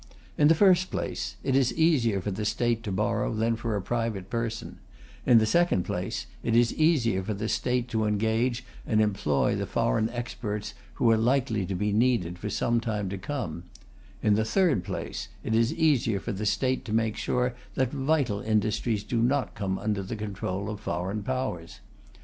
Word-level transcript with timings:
In 0.35 0.47
the 0.47 0.55
first 0.55 0.89
place, 0.89 1.35
it 1.43 1.55
is 1.55 1.71
easier 1.75 2.21
for 2.21 2.31
the 2.31 2.43
State 2.43 2.81
to 2.85 2.91
borrow 2.91 3.31
than 3.35 3.55
for 3.55 3.75
a 3.75 3.81
private 3.83 4.31
person; 4.31 4.79
in 5.27 5.37
the 5.37 5.45
second 5.45 5.83
place, 5.85 6.25
it 6.41 6.55
is 6.55 6.73
easier 6.73 7.21
for 7.21 7.35
the 7.35 7.47
State 7.47 7.87
to 7.89 8.05
engage 8.05 8.65
and 8.87 8.99
employ 8.99 9.55
the 9.55 9.67
foreign 9.67 10.09
experts 10.09 10.73
who 10.95 11.11
are 11.11 11.17
likely 11.17 11.67
to 11.67 11.75
be 11.75 11.93
needed 11.93 12.39
for 12.39 12.49
some 12.49 12.79
time 12.79 13.09
to 13.09 13.17
come; 13.19 13.65
in 14.23 14.33
the 14.33 14.43
third 14.43 14.83
place, 14.83 15.27
it 15.43 15.53
is 15.53 15.71
easier 15.71 16.19
for 16.19 16.31
the 16.31 16.47
State 16.47 16.83
to 16.85 16.93
make 16.93 17.15
sure 17.15 17.53
that 17.75 17.91
vital 17.91 18.41
industries 18.41 19.03
do 19.03 19.21
not 19.21 19.53
come 19.53 19.77
under 19.77 20.01
the 20.01 20.15
control 20.15 20.67
of 20.67 20.79
foreign 20.79 21.21
Powers. 21.21 21.79